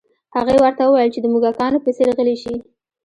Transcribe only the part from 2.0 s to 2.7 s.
غلي شي